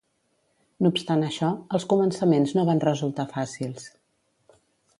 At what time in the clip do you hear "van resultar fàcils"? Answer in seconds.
2.71-3.87